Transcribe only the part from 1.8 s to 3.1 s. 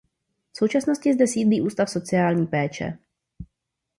sociální péče.